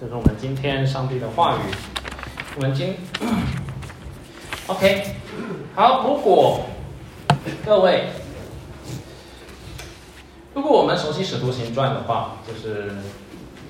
[0.00, 1.60] 这是我们今天上帝的话语。
[2.56, 2.94] 我们今，
[4.66, 5.04] OK，
[5.74, 6.04] 好。
[6.08, 6.62] 如果
[7.64, 8.08] 各位，
[10.52, 12.90] 如果我们熟悉《使徒行传》的话，就是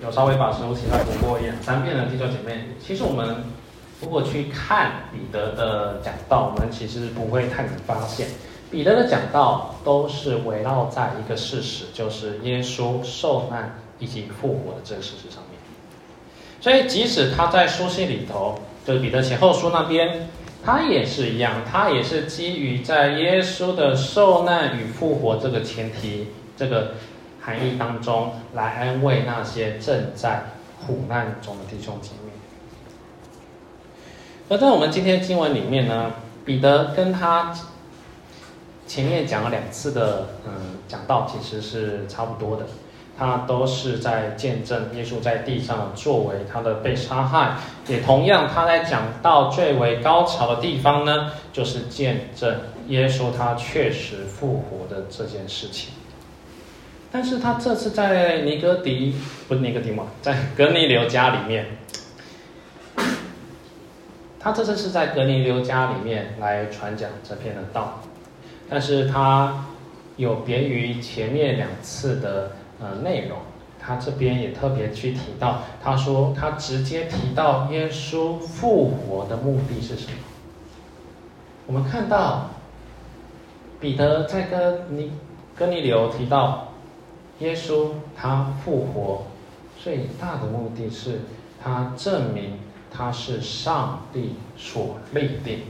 [0.02, 3.44] 有稍微把《使徒行传》读过两三遍的弟兄姐妹，其实我们
[4.00, 8.28] 如果去看彼得的讲道，我们其实不会太能发现。
[8.70, 15.53] 彼得的讲道都是围绕在一个事实，就是耶稣受难以及复活的这个事实上面。
[16.64, 20.30] 所以，即使他在书信里头，就是彼得前后书那边，
[20.64, 26.94] 他也是一样，他也是基于在耶稣的受难与复活这个前提、这个
[27.42, 30.44] 含义当中，来安慰那些正在
[30.86, 32.32] 苦难中的弟兄姐妹。
[34.48, 36.12] 而在我们今天经文里面呢，
[36.46, 37.54] 彼得跟他。
[38.86, 42.66] 前面讲了两次的，嗯，讲道其实是差不多的，
[43.16, 52.58] 他都是在见证耶稣在地上的作为，他的被杀害，也同样他在讲到最为高潮的地方呢，就是见证
[52.88, 55.92] 耶稣他确实复活的这件事情。
[57.12, 59.14] 但是他这次在尼哥底，
[59.46, 61.66] 不是尼哥底母，在格尼流家里面，
[64.40, 68.00] 他这次是在格尼流家里面来传讲这篇的道。
[68.68, 69.64] 但是他
[70.16, 73.38] 有别于前面两次的呃内容，
[73.78, 80.18] 他这边也特别去提到，他说他直接提到耶稣复活的目的是什么？
[81.66, 82.50] 我们看到
[83.80, 85.12] 彼得在跟尼
[85.56, 86.68] 哥尼流提到
[87.40, 89.24] 耶稣他复活
[89.82, 91.20] 最大的目的是
[91.62, 92.58] 他证明
[92.90, 95.60] 他是上帝所立定。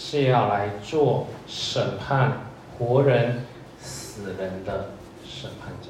[0.00, 2.42] 是要来做审判
[2.78, 3.44] 活人、
[3.80, 4.90] 死人的
[5.26, 5.88] 审判者。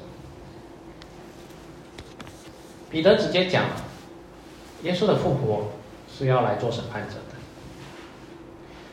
[2.89, 3.65] 彼得直接讲，
[4.83, 5.71] 耶稣的复活
[6.11, 7.35] 是要来做审判者的。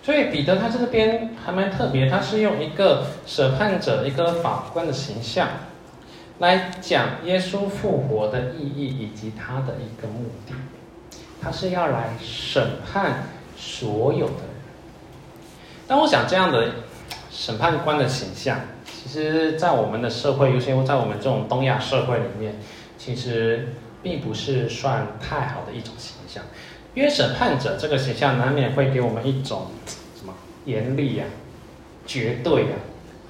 [0.03, 5.49] 所以彼得他这个边还蛮特别，他是用一个审判者、一个法官的形象，
[6.39, 10.55] 来讲耶稣复活的意义以及他的一个目的。
[11.41, 13.25] 他是要来审判
[13.57, 14.51] 所有的人。
[15.89, 16.73] 但我想，这样的
[17.31, 22.57] 审判官的形象，其实，在我们的社会，尤其在我们这种东亚社会里面，
[22.99, 23.69] 其实
[24.03, 26.45] 并不是算太好的一种形象。
[26.95, 29.67] 因为审判者这个形象，难免会给我们一种
[30.19, 30.35] 什么
[30.65, 31.25] 严厉呀、
[32.07, 32.77] 绝对呀、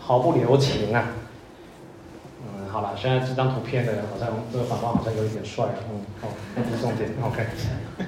[0.00, 1.08] 毫不留情啊。
[2.42, 5.78] 嗯，好了，现在这张图片的人好像这个法官好像有一点帅啊。
[5.90, 7.46] 嗯，好，那不是重点，OK。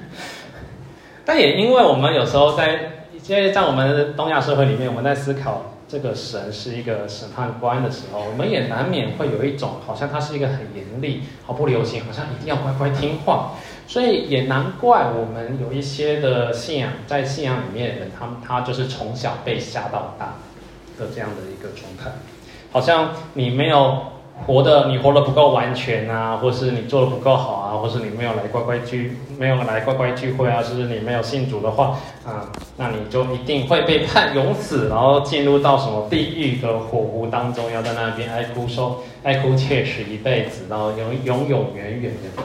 [1.25, 2.95] 但也因为我们有时候在。
[3.27, 13.53] 因为在我们东亚社会里面，我们在思考这个神是一个审判官的时候，我们也难免会有一种好像他是一个很严厉、毫不留情，好像一定要乖乖听话。
[13.87, 20.35] 所以也难怪我们有一些的信仰，在信仰里面的人，他他就是从小被吓到大
[20.97, 22.11] 的这样的一个状态，
[22.71, 24.03] 好像你没有。
[24.47, 42.43] 活的你活得不够完全啊，或是你做的不够好啊，或是你没有来乖乖聚，没有来乖乖聚会啊，是不是你没有信主的话啊，那你就一定会被判永死，然后进入到什么地狱的火湖当中，要在那边哀哭说哀哭切齿一辈子，然后永永永远远的。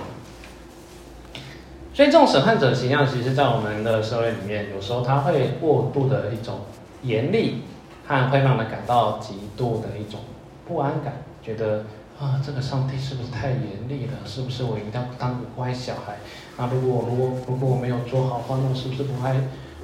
[1.95, 6.61] 所以这种审判者形象，其实，在我们的社会里面，有时候他会过度的一种
[7.03, 7.63] 严厉，
[8.07, 10.19] 和会让人感到极度的一种
[10.67, 11.23] 不安感。
[11.41, 11.85] 觉得
[12.19, 14.13] 啊，这个上帝是不是太严厉了？
[14.25, 16.17] 是不是我一定要当个乖小孩？
[16.57, 19.35] 那，如果我如果如果我没有做好话，那我是不是不爱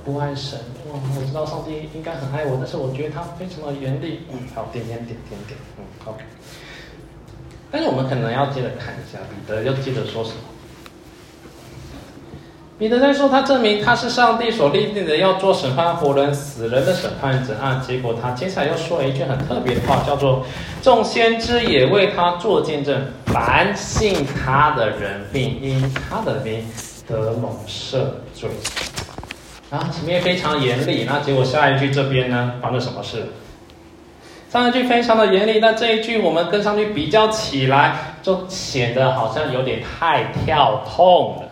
[0.05, 0.59] 不爱神？
[0.93, 4.21] 哇，我知道上帝应该很爱我，但是我觉得他非常的严厉。
[4.31, 6.17] 嗯，好，点点点点点，嗯好。
[7.73, 10.43] 但是我们可能要接着看一下，彼得要接着说什么？
[12.81, 17.85] 彼得在说，他证明他是上帝所立定的要做审判活人死人的审判者啊。
[17.87, 20.47] 结果他接下来又说了一句很特别的话，叫做
[20.81, 26.67] “众先知也为他做见证，凡信他的人，并因他的名
[27.07, 27.99] 得蒙赦
[28.33, 28.49] 罪。”
[29.69, 33.27] 啊，前面非常严厉，那结果下一句这边呢，发生什么事？
[34.51, 41.50] 上一句非常的严厉，那这一句我们跟上去比较起来，就显得好像有点太跳痛了。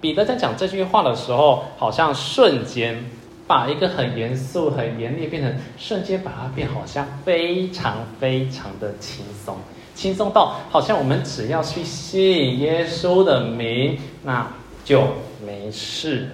[0.00, 3.04] 彼得在讲这句话的时候，好像瞬间
[3.46, 9.56] 把一个很严肃、很严厉，变成瞬间把它变，好像非常非常的轻松，
[9.94, 14.46] 轻松到好像我们只要去信耶稣的名，那
[14.84, 15.02] 就
[15.46, 16.28] 没事。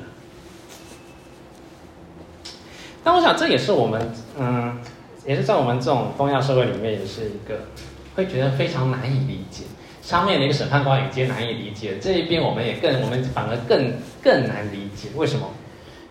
[3.05, 4.79] 但我想这也是我们，嗯，
[5.27, 7.67] 也是在我们这种东亚社会里面，也是一个
[8.15, 9.65] 会觉得非常难以理解。
[10.07, 13.93] 上面的一个审判官已经难以理解，这一边我们也更，我们反而更
[14.23, 15.49] 更难理解，为什么？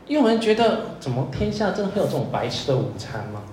[0.05, 3.43] 因为我们觉得，怎么天下真的会有这种白吃的午餐吗？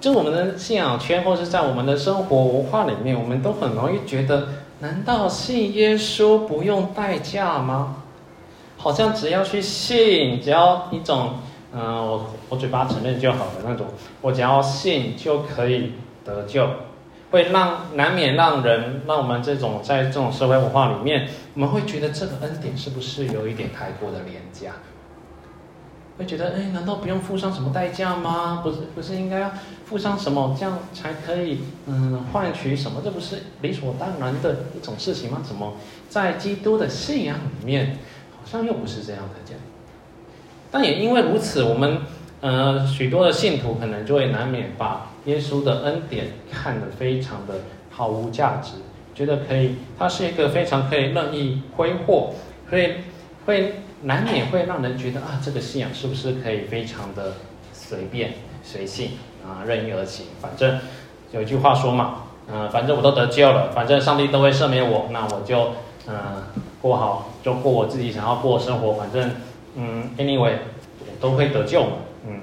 [0.00, 4.48] 就我们的信仰圈，或是在我们的生活文化里面，我们都很容易觉得，
[4.80, 8.02] 难道信耶稣不用代价吗？
[8.76, 11.34] 好像只要去信，只要一种，
[11.72, 13.86] 嗯、我我嘴巴承认就好了那种，
[14.20, 15.92] 我只要信就可以
[16.24, 16.68] 得救。
[17.30, 24.72] 会让难免让人，让我们这种在这种社会文化里面，我们会觉得这个恩典是不是有一点太过的廉价？
[26.16, 28.60] 会觉得，哎，难道不用付上什么代价吗？
[28.62, 29.50] 不是，不是应该要
[29.84, 33.00] 付上什么，这样才可以，嗯，换取什么？
[33.02, 35.42] 这不是理所当然的一种事情吗？
[35.42, 35.74] 怎么
[36.08, 37.98] 在基督的信仰里面，
[38.30, 39.60] 好像又不是这样的这样？
[40.70, 42.02] 但也因为如此，我们，
[42.40, 45.10] 呃，许多的信徒可能就会难免把。
[45.24, 47.54] 耶稣的恩典看得非常的
[47.90, 48.72] 毫无价值，
[49.14, 52.34] 觉得可以，它是一个非常可以任意挥霍，
[52.70, 52.98] 会
[53.46, 57.34] 会难免会让人觉得啊，这个信仰是不是可以非常的
[57.72, 59.12] 随便随性
[59.44, 60.26] 啊，任意而行？
[60.40, 60.78] 反正
[61.32, 65.70] 有一句话说嘛，嗯、反正我都得救了，反正上帝都会赦免我，那我就
[66.06, 66.16] 嗯、
[66.82, 69.30] 过好，就过我自己想要过的生活，反正
[69.74, 70.56] 嗯，anyway，
[71.00, 71.92] 我都会得救嘛，
[72.28, 72.40] 嗯。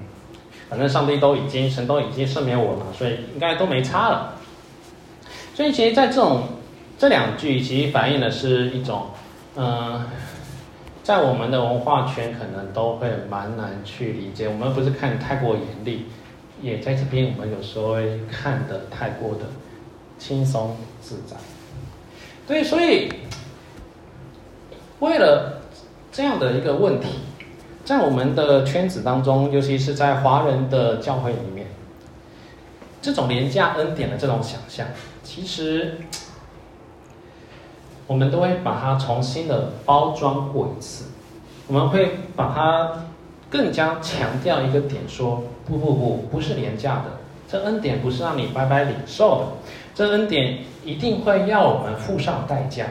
[0.71, 4.35] 反正上帝都已经，神都已经赦免我了，所以应该都没差了。
[5.53, 6.43] 所以其实，在这种
[6.97, 9.07] 这两句，其实反映的是一种，
[9.57, 10.05] 嗯、
[11.03, 14.47] 在我们的文化圈可能都会蛮难去理解。
[14.47, 16.05] 我们不是看太过严厉，
[16.61, 19.41] 也在这边我们有时候会看得太过的
[20.17, 21.35] 轻松自在。
[22.47, 23.11] 对，所以
[24.99, 25.63] 为了
[26.13, 27.07] 这样的一个问题。
[27.91, 31.67] 在我们的圈子当中，尤其是在华人的教会里面，
[33.01, 34.87] 这种廉价恩典的这种想象，
[35.23, 35.97] 其实
[38.07, 41.11] 我们都会把它重新的包装过一次。
[41.67, 43.03] 我们会把它
[43.49, 49.45] 更加强调一个点，说不不不，不是廉价的，这恩典不是让你白白领受的，
[49.93, 52.85] 这恩典一定会要我们付上代价，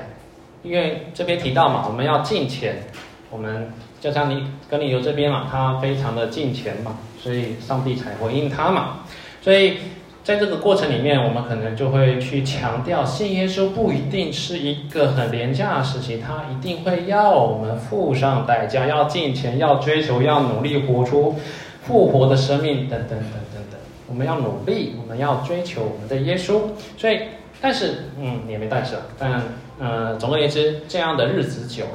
[0.63, 2.83] 因为这边提到嘛，我们要进钱，
[3.31, 3.73] 我们。
[4.01, 9.01] 就像你哥尼流这边嘛，他非常的敬虔嘛，所以上帝才回应他嘛。
[9.43, 9.77] 所以
[10.25, 21.37] 在这个过程里面，我们可能就会去强调，信耶稣不一定是一个很廉价的事情，他一定会要我们付上代价，要敬虔，要追求，要努力活出
[21.83, 23.81] 复活的生命，等等等等等。
[24.07, 26.63] 我们要努力，我们要追求我们的耶稣。
[26.97, 27.21] 所以，
[27.61, 29.43] 但是，嗯，也没但是，但，
[29.79, 31.91] 呃，总而言之，这样的日子久了。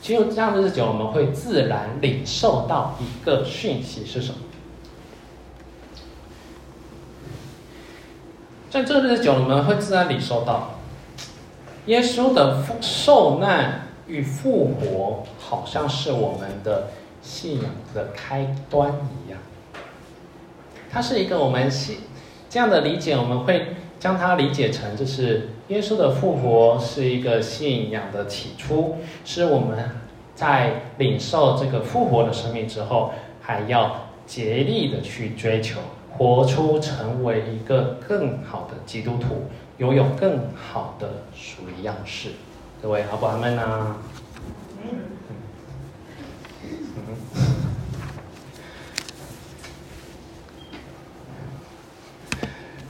[0.00, 4.38] 其实这样的日子久，我们会自然领受到一个讯息是什么？
[8.70, 10.78] 在这日子久，我们会自然领受到
[11.86, 16.88] 耶稣的受难与复活，好像是我们的
[17.20, 19.40] 信仰的开端一样。
[20.90, 21.98] 它是一个我们信
[22.48, 25.50] 这样的理解，我们会将它理解成就是。
[25.68, 29.78] 耶稣的复活是一个信仰的起初，是我们
[30.34, 33.12] 在领受这个复活的生命之后，
[33.42, 35.78] 还要竭力的去追求，
[36.16, 39.44] 活出成为一个更好的基督徒，
[39.76, 42.30] 拥有更好的属灵样式。
[42.80, 43.94] 各位阿爸阿们呐，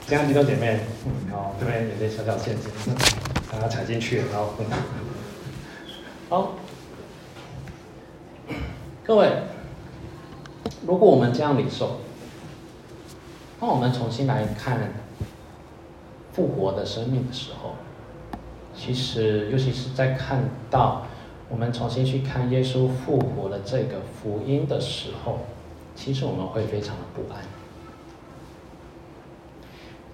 [0.09, 2.71] 这样，弟兄姐妹，嗯，好，这边有点小小陷阱，
[3.53, 4.55] 把它踩进去，然后，
[6.31, 6.55] 好，
[9.05, 9.31] 各位，
[10.87, 11.99] 如果我们这样领受，
[13.61, 14.95] 那我们重新来看
[16.33, 17.75] 复活的生命的时候，
[18.75, 21.07] 其实，尤其是在看到
[21.51, 25.41] 我们重新去看耶稣复活的这个福音的时候，
[25.95, 27.43] 其实我们会非常的不安。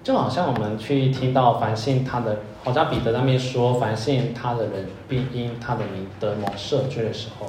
[0.05, 7.47] 就好像我们去听到凡信他的，好像彼得那边说，凡信他的人必因他的名得蒙赦罪的时候，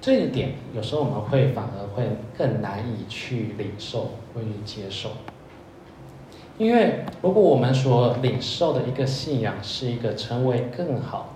[0.00, 5.10] 这一点有时候我们会反而会更难以去领受，会去接受。
[6.56, 11.34] 因为如果我们所领受的一个信仰是一个成为更好、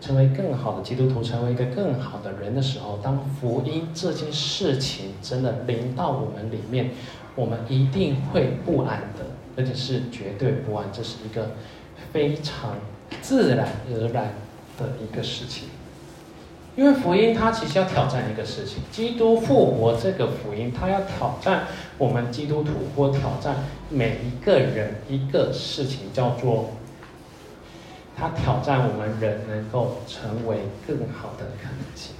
[0.00, 6.92] 成为更好的基督徒，成为一个更好的人的时候，当福音这件事情真的临到我们里面。
[7.36, 9.26] 我们一定会不安的，
[9.56, 11.52] 而且是绝对不安，这是一个
[12.12, 12.76] 非常
[13.22, 14.34] 自然而然
[14.76, 15.68] 的一个事情。
[16.74, 26.72] 因为福音它其实要挑战一个事情，基督复活这个福音，它要挑战我们基督徒或挑战每一个人一个事情，叫做
[28.14, 32.14] 它挑战我们人能够成为更好的可能性。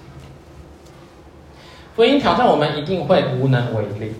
[1.94, 4.14] 福音挑战我们一定会无能为力，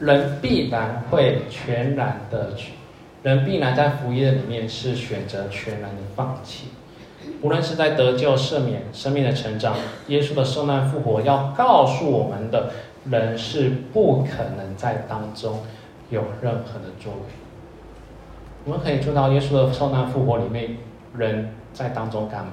[0.00, 2.72] 人必然会全然的去，
[3.22, 6.68] 人必然在福音的里面是选择全然的放弃。
[7.40, 9.76] 无论是在得救、赦免、生命的成长，
[10.08, 12.70] 耶稣的受难复活，要告诉我们的
[13.04, 15.60] 人是不可能在当中
[16.10, 17.20] 有任何的作为。
[18.64, 20.76] 我们可以做到耶稣的受难复活里面，
[21.16, 22.52] 人在当中干嘛？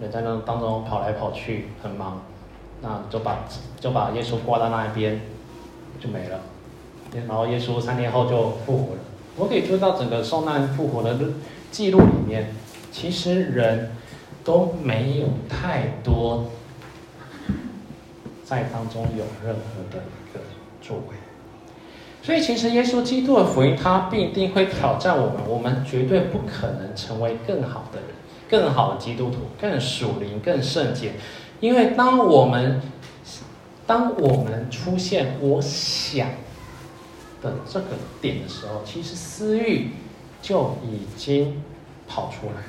[0.00, 2.22] 人在那当中跑来跑去，很忙，
[2.82, 3.44] 那就把
[3.80, 5.20] 就把耶稣挂到那一边，
[6.00, 6.40] 就没了。
[7.26, 9.00] 然后耶稣三天后就复活了。
[9.36, 11.16] 我可以做到整个受难复活的
[11.70, 12.54] 记录里面，
[12.90, 13.92] 其实人
[14.44, 16.50] 都没有太多
[18.44, 20.40] 在当中有任何的一个
[20.80, 21.16] 作为，
[22.22, 28.08] 所以其实耶稣基督的福音，它必定会挑战我们，我们绝对不可能成为更好的人，
[28.48, 31.12] 更好的基督徒，更属灵、更圣洁，
[31.60, 32.80] 因为当我们
[33.86, 36.28] 当我们出现，我想。
[37.40, 37.86] 的这个
[38.20, 39.92] 点的时候，其实私欲
[40.42, 41.62] 就已经
[42.08, 42.62] 跑出来了。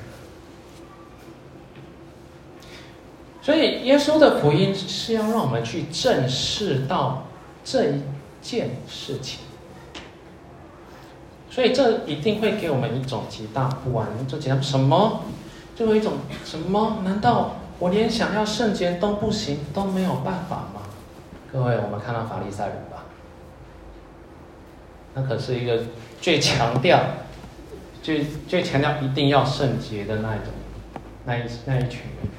[3.41, 7.23] 所以，耶稣的福音是要让我们去正视到
[7.65, 8.01] 这一
[8.43, 9.39] 件事情。
[11.49, 14.27] 所以，这一定会给我们一种极大不安。
[14.27, 15.23] 就讲什么？
[15.75, 16.13] 就有一种
[16.45, 16.97] 什么？
[17.03, 20.81] 难道我连想要圣洁都不行，都没有办法吗？
[21.51, 23.05] 各位，我们看到法利赛人吧。
[25.15, 25.83] 那可是一个
[26.19, 26.99] 最强调、
[28.03, 30.47] 最最强调一定要圣洁的那一种，
[31.25, 32.29] 那一那一群人。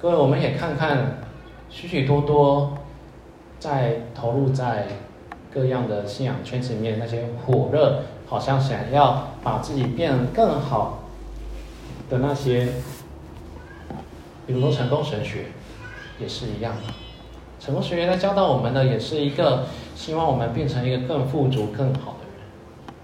[0.00, 1.18] 各位，我们也看看
[1.70, 2.76] 许许多多
[3.60, 4.88] 在投入在
[5.54, 11.04] 各样的信仰圈子里面那些火热，好像想要把自己变得更好
[12.10, 12.68] 的那些，
[14.46, 15.46] 比如说成功神学，
[16.20, 16.92] 也是一样的。
[17.58, 19.66] 成功神学在教导我们的，也是一个。
[19.96, 22.94] 希望我们变成一个更富足、更好的人。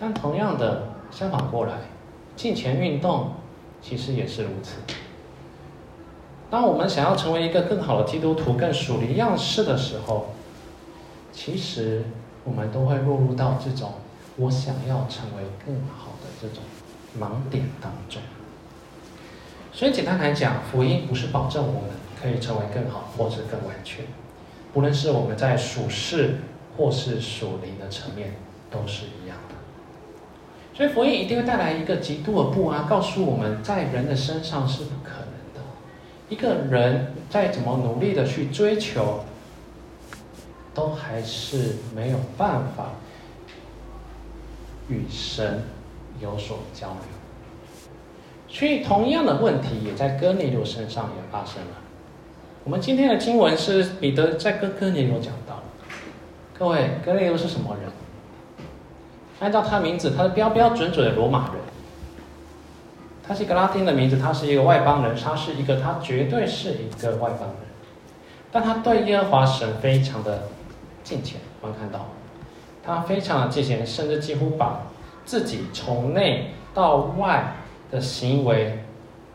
[0.00, 1.74] 但同样的，相反过来，
[2.34, 3.30] 金钱运动
[3.80, 4.80] 其实也是如此。
[6.50, 10.30] 当我们想要成为一个更好的基督徒、更属灵样式的时候，
[11.32, 12.02] 其实
[12.42, 13.92] 我们都会落入到这种
[14.36, 16.58] 我想要成为更好的这种
[17.20, 18.20] 盲点当中。
[19.74, 21.90] 所以简单来讲，福音不是保证我们
[22.22, 24.04] 可以成为更好，或者更完全。
[24.72, 26.36] 无论是我们在属世
[26.76, 28.36] 或是属灵的层面，
[28.70, 29.54] 都是一样的。
[30.76, 35.60] 所以福音一定会带来一个极度的不安，告诉我们在人的身上是不可能的。
[36.28, 39.24] 一个人再怎么努力的去追求，
[40.72, 42.92] 都还是没有办法
[44.88, 45.64] 与神
[46.20, 47.23] 有所交流。
[48.54, 51.70] 所以同样的问题也在哥尼流身上也发生了。
[52.62, 55.60] 我们今天的经文是彼得在跟哥尼流讲到。
[56.56, 57.90] 各位，哥尼流是什么人？
[59.40, 61.56] 按照他的名字，他是标标准准的罗马人。
[63.26, 67.56] 他是一个拉丁的名字，他是一个外邦人，他是一个，他绝对是一个外邦人。
[68.52, 70.44] 但他对耶和华神非常的
[71.02, 72.06] 敬虔，我们看到，
[72.84, 74.82] 他非常的敬虔，甚至几乎把
[75.24, 77.52] 自己从内到外
[77.94, 78.80] 的行为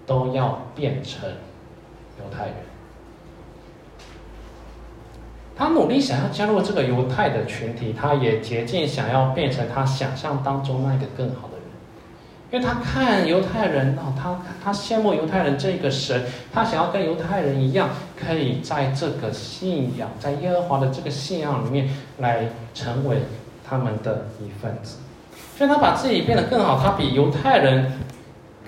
[0.05, 1.29] 都要变成
[2.17, 2.55] 犹太人。
[5.55, 21.89] 他努力想要加入这个犹太的群体，他也竭尽想要变成他想象当中那个更好的人，因为他看犹太人哦，他他羡慕犹太人这个神，他想要跟犹太人一样，可以在这个信仰，在耶和华的这个信仰里面
[22.19, 23.19] 来成为
[23.67, 24.97] 他们的一份子，
[25.57, 27.91] 所以他把自己变得更好，他比犹太人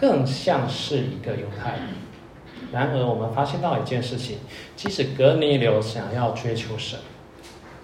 [0.02, 1.82] 更像是一个犹太人。
[2.72, 4.40] 然而，我们发现到一件事情：
[4.76, 6.98] 即使哥尼流想要追求神，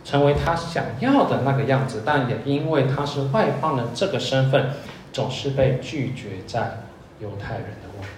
[0.04, 4.72] 成为他想要的那个样子，但也因为他是外邦人这个身份，
[5.14, 6.80] 总是被拒绝在
[7.20, 8.10] 犹太人的外面。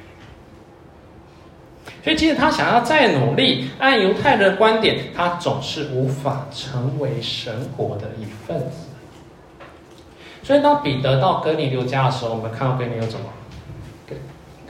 [2.03, 8.87] 所以，即使他想要再努力，按犹太人的观点，他总是无法成为神国的一份子。
[10.43, 13.25] 所以，当彼得到哥尼流家的时候，我们看到哥尼流怎么？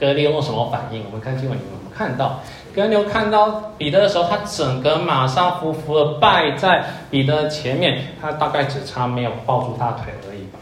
[0.00, 1.04] 哥尼流用什么反应？
[1.04, 1.70] 我们看经文里面。
[1.94, 2.40] 看到
[2.74, 10.58] 哥尼流看到彼得的时候，他整个马上匍匐的拜在彼得前面，他大概只差没有抱住大腿而已吧。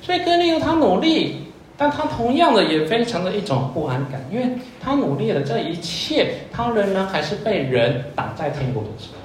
[0.00, 9.16] 所以哥尼流他努力，但他同样的也非常的一种不安感，因为他努力的这一切，他仍然还是被人挡在天国的之外。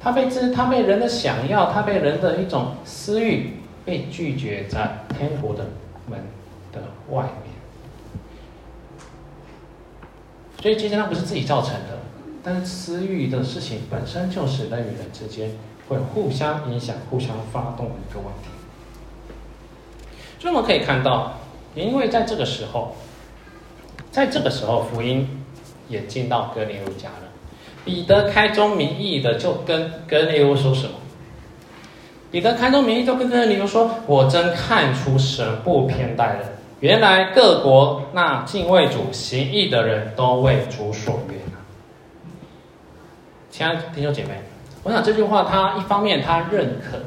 [0.00, 3.57] 他被之，他被人的想要，他被人的一种私欲
[3.88, 5.64] 被拒绝在天国的
[6.10, 6.20] 门
[6.70, 7.54] 的外面。
[10.60, 12.00] 所以其实那不是自己造成的，
[12.42, 15.52] 但私欲的事情本身就是人与人之间
[15.88, 18.50] 会互相影响、互相发动的一个问题。
[20.38, 21.38] 所以我们可以看到，
[21.74, 22.94] 也因为在这个时候，
[24.10, 25.42] 在这个时候福音
[25.88, 27.28] 也进到哥尼流家了。
[27.86, 30.92] 彼得开宗明义的就跟哥尼流说什么？
[32.30, 36.44] 彼得开宗明义就跟哥尼流说：“我真看出神不偏待人。”
[36.80, 41.58] 原来各国那敬畏主行义的人都为主所悦纳。
[43.50, 44.42] 亲爱的弟兄姐妹，
[44.84, 46.98] 我想这句话，他一方面他认可，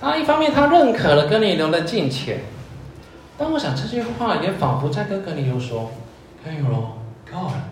[0.00, 2.38] 他一方面他认可了跟尼流的敬虔，
[3.36, 5.90] 但我想这句话也仿佛在跟哥尼流说
[6.44, 6.68] ：“哥尼流，
[7.28, 7.64] 够了，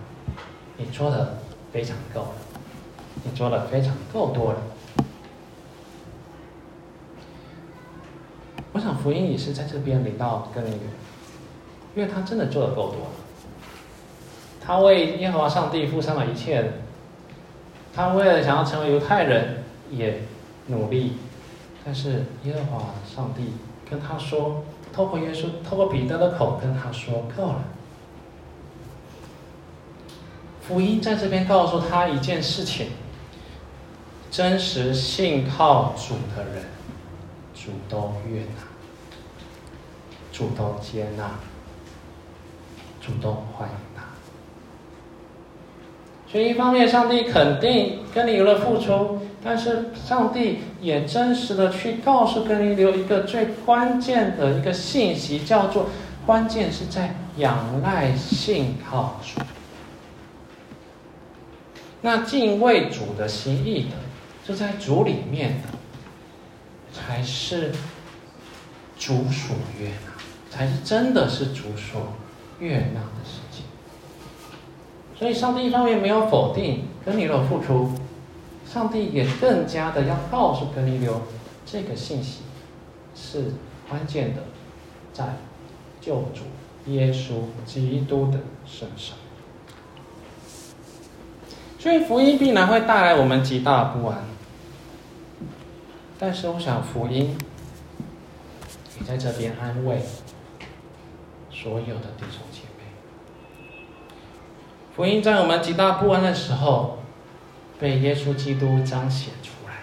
[0.77, 1.39] 你做的
[1.73, 2.29] 非常够了，
[3.25, 4.59] 你做的非常够多了。”
[8.73, 10.81] 我想福音也是在这边领到哥尼流，
[11.95, 13.11] 因为他真的做的够多了。
[14.65, 16.73] 他为耶和华上帝付上了一切，
[17.95, 20.23] 他为了想要成为犹太人也
[20.69, 21.19] 努力，
[21.85, 23.53] 但是耶和华上帝
[23.91, 27.65] 跟他说，透过耶稣，透过彼得的口跟他说够了。
[30.63, 32.87] 福音在这边告诉他一件事情：
[34.33, 36.65] 真实信靠主的人。
[37.55, 38.65] 主动悦纳，
[40.33, 41.39] 主动接纳，
[43.01, 44.03] 主动欢迎他。
[46.27, 55.91] 所以一方面，上帝肯定跟尼流的付出，但是上帝也真实的去告诉跟尼留一个最关键的一个信息，叫做
[56.27, 59.41] 关键是在仰赖信靠主。
[62.01, 63.91] 那敬畏主的心意的，
[64.45, 65.69] 就在主里面的。
[66.95, 67.73] 才是
[68.99, 70.13] 主所悦纳，
[70.51, 72.03] 才是真的是主所
[72.61, 73.65] 悦纳的事情。
[75.19, 77.91] 所以，上帝一方面没有否定哥尼流的付出，
[78.71, 81.23] 上帝也更加的要告诉哥尼流，
[81.65, 82.43] 这个信息
[83.17, 83.55] 是
[83.89, 84.43] 关键的，
[85.15, 85.25] 在
[85.99, 86.43] 救主
[86.93, 89.17] 耶稣基督的身上。
[91.79, 94.32] 所以，福音必然会带来我们极大不安。
[96.25, 97.37] 但是我想福音
[98.97, 100.01] 也在这边安慰
[101.51, 102.85] 所有的弟兄姐妹。
[104.95, 106.99] 福音在我们极大不安的时候，
[107.81, 109.79] 被耶稣基督彰显出来，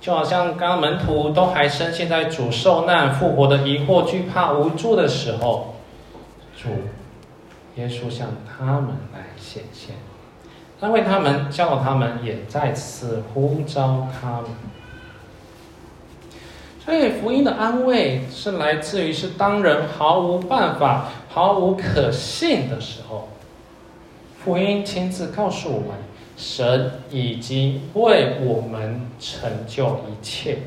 [0.00, 5.76] 就好像刚刚门徒都还深陷在主受难复活的疑惑、惧怕、无助的时候，
[6.60, 6.70] 主
[7.76, 9.94] 耶稣向他们来显现。
[10.78, 14.50] 安慰他们，教导他们，也再次呼召他们。
[16.84, 23.28] 所以福音的安慰是来自于是当人毫无办法、毫无可信的时候，
[24.44, 25.96] 福音亲自告诉我们，
[26.36, 30.58] 神已经为我们成就一切。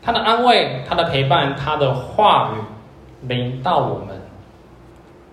[0.00, 4.22] 他的安慰、他的陪伴、他的话语临到我们，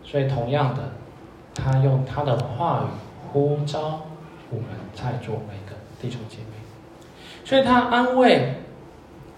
[0.04, 0.82] 所以同样的，
[1.54, 2.88] 他用他的话语。
[3.32, 4.08] 呼召
[4.50, 6.58] 我们在座每个弟兄姐妹，
[7.46, 8.56] 所以他安慰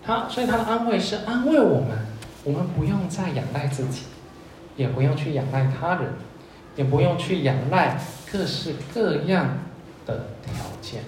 [0.03, 2.07] 他，所以他的安慰是安慰我们，
[2.43, 4.05] 我们不用再仰赖自己，
[4.75, 6.13] 也不用去仰赖他人，
[6.75, 8.01] 也不用去仰赖
[8.31, 9.59] 各式各样
[10.07, 11.03] 的条件。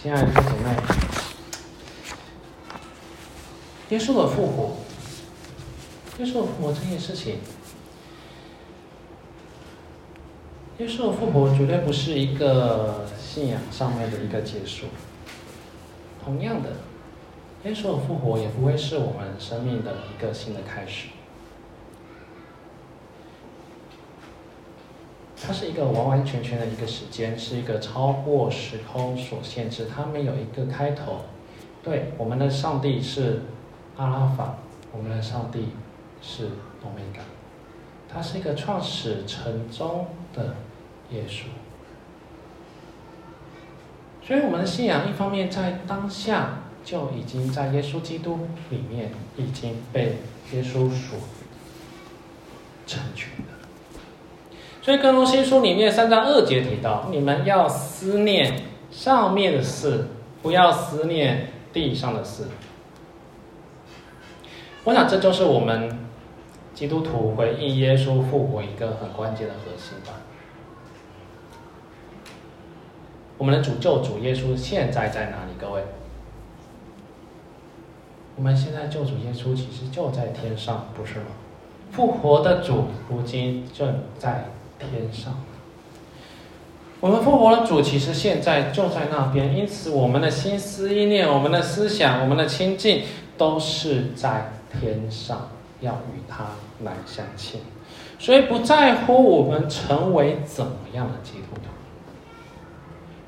[0.00, 0.70] 亲爱的弟兄姐妹，
[3.90, 4.85] 耶稣的复活。
[6.18, 7.40] 耶稣复活这件事情，
[10.78, 14.86] 耶稣复活绝对不是一个信仰上面的一个结束。
[16.24, 16.70] 同样的，
[17.64, 21.08] 耶稣复活也不会是我们生命的一个新的开始。
[25.38, 31.20] 它是一个完完全全的一个时间，是一个超过时空所限制，它没有一个开头。
[31.84, 33.42] 对，我们的上帝是
[33.96, 34.56] 阿拉法，
[34.92, 35.68] 我们的上帝。
[36.20, 36.46] 是
[36.82, 37.20] 欧米伽，
[38.12, 40.54] 他是一个创始成终的
[41.10, 41.44] 耶稣，
[44.26, 50.18] 所以我们的信仰一方面在当下就已经在耶稣基督里面已经被
[50.52, 51.18] 耶稣所
[52.86, 54.00] 成全了，
[54.82, 60.06] 所以哥罗西书里面三章二节提到，你们要思念上面的事，
[60.42, 62.44] 不要思念地上的事。
[64.84, 66.05] 我想这就是我们
[66.76, 70.12] 基督徒回应耶稣复活一个很关键的核心吧。
[73.38, 75.52] 我们的主救主耶稣现在在哪里？
[75.58, 75.82] 各位，
[78.36, 81.28] 我们现在救主耶稣其实就在天上，不是吗？
[81.92, 84.44] 复活的主如今正在
[84.78, 85.34] 天上。
[87.00, 93.04] 我们复活的主其实现在就在那边，因此我们的心思意念、我们的思想、我们的亲近，
[93.38, 95.48] 都是在天上，
[95.86, 96.44] 要与他
[96.84, 97.60] 来相亲。
[98.18, 101.68] 所以不在乎我们成为怎么样的基督徒。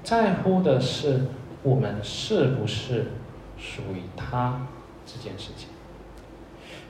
[0.02, 1.26] 在乎的是
[1.62, 3.12] 我们是不是
[3.58, 4.62] 属于他
[5.06, 5.68] 这件事情。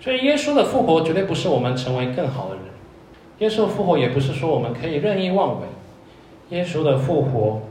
[0.00, 2.64] 所以耶稣的复活绝对不是我们成为更好的人，
[3.40, 5.66] 耶稣复活也不是说我们可以任意妄为。
[6.50, 7.62] 耶稣的复活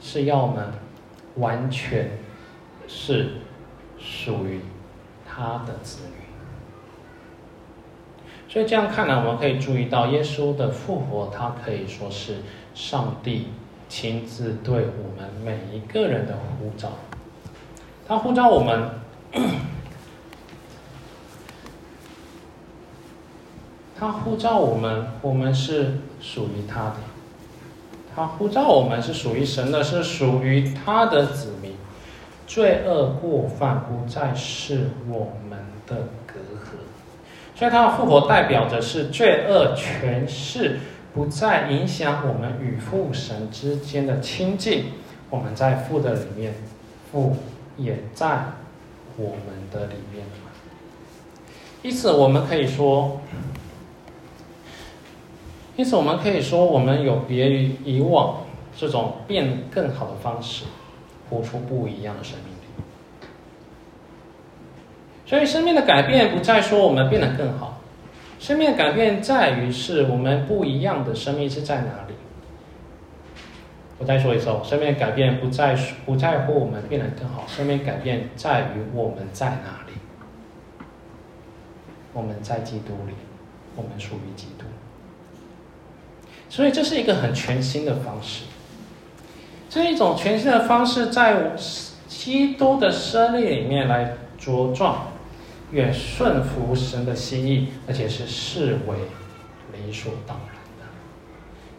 [0.00, 0.72] 是要我们
[1.36, 2.12] 完全
[2.86, 3.32] 是
[3.98, 4.60] 属于
[5.28, 6.29] 他的子女。
[8.50, 12.36] 所以这样看来，我们可以注意到耶稣的复活，他可以说是
[12.74, 13.46] 上帝。
[13.88, 16.90] 亲自对我们每一个人的呼召，
[18.06, 18.88] 他呼召我们，
[23.98, 26.94] 他呼召我们，我们是属于他的。
[28.14, 31.72] 他呼召我们是属于神的，是属于他的子民。
[32.46, 35.96] 罪恶过犯不再是我们的，
[37.60, 40.80] 所以他的复活代表着是罪恶权势。
[41.12, 44.84] 不再影响我们与父神之间的亲近，
[45.28, 46.54] 我们在父的里面，
[47.10, 47.36] 父
[47.76, 48.44] 也在
[49.16, 50.24] 我们的里面。
[51.82, 53.20] 因此，我们可以说，
[55.76, 58.44] 因此我们可以说，我们有别于以往
[58.74, 60.64] 这种变更好的方式，
[61.28, 62.59] 活出不一样的生命。
[65.30, 67.78] 所以，生命的改变不再说我们变得更好。
[68.40, 72.14] 生命的改变在于是我们不一样的生命是在哪里？
[73.98, 79.92] 我再说一次，生命的改变不在不在乎我们变得更好，生命的改变在于我们在哪里？
[82.12, 83.14] 我们在基督里，
[83.76, 84.64] 我们属于基督。
[86.48, 88.46] 所以这是一个很全新的方式，
[89.68, 91.52] 这一种全新的方式，在
[92.08, 95.06] 基督的生命里面来茁壮。
[95.72, 98.96] 愿顺服神的心意，而且是视为
[99.72, 100.86] 理所当然的。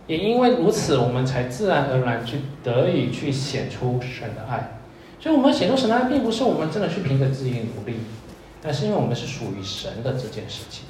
[0.08, 4.80] 也因为如此，我们才自然而然去得以去显出神的爱。
[5.19, 7.97] 所以，我们显出神的爱，并不是我们真的去凭着自己努力，
[8.62, 10.86] 但是因为我们是属于神的这件事情，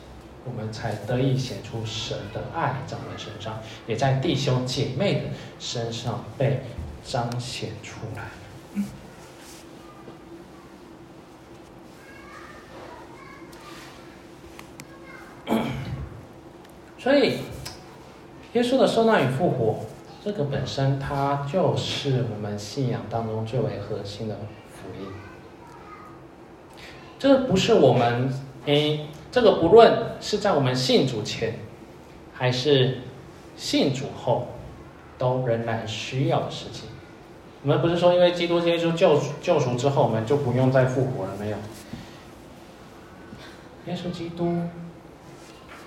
[0.45, 5.21] 我们才得以显出神的爱在我们身上，也在弟兄姐妹的
[5.59, 6.61] 身上被
[7.03, 8.23] 彰显出来。
[17.01, 17.39] 所以，
[18.53, 19.79] 耶稣的受难与复活，
[20.23, 24.35] 这个本身它就是我们信仰当中最为核心的
[24.71, 25.07] 福音。
[27.17, 28.31] 这不是我们
[28.67, 31.55] 诶，这个不论是在我们信主前，
[32.33, 32.99] 还是
[33.57, 34.49] 信主后，
[35.17, 36.87] 都仍然需要的事情。
[37.63, 41.57] 我们不是说因为基督耶稣救救赎之后，我们就不用再复活了，没有。
[43.87, 44.55] 耶稣基督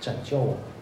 [0.00, 0.73] 拯救我们。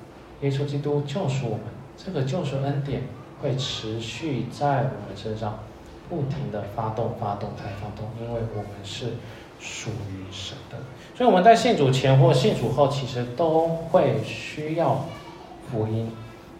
[0.42, 1.60] 耶稣基督救赎我们，
[1.96, 3.02] 这个救赎恩典
[3.40, 5.60] 会持续在我们身上，
[6.08, 9.14] 不停的发动、发动、再发动，因为我们是
[9.60, 10.78] 属于神的。
[11.16, 15.06] 所以我们在信主前或信主后，其实都会需要
[15.70, 16.10] 福音，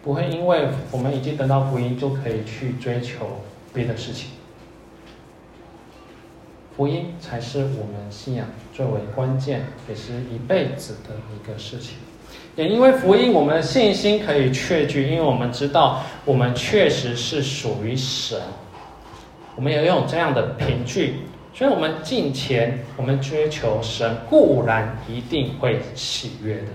[0.01, 3.41] 不会因为我们已经得到福音就可以去追求
[3.73, 4.31] 别的事情。
[6.77, 11.97] 福音才是我们信仰最为关键，也是一辈子的一个事情。
[12.55, 18.39] 也因为福音，我们的信心可以确据，因为我们知道我们确实是属于神，
[19.55, 21.15] 我们也有这样的凭据，
[21.51, 26.67] 所以我们敬虔，我们追求神，固然一定会喜悦的。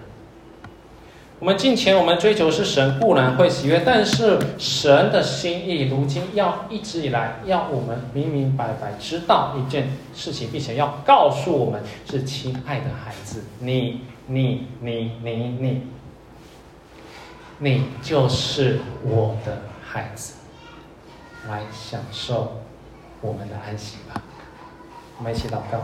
[1.38, 14.00] 我们敬虔，我们追求是神，固然会喜悦，但是神的心意，如今要一直以来要我们明明白白知道一件事情，并且要告诉我们是亲爱的孩子，你。
[14.30, 15.82] 你你你你，
[17.60, 20.34] 你就是我的孩子，
[21.48, 22.60] 来享受
[23.22, 24.22] 我们的安息吧。
[25.16, 25.80] 我们一起祷告。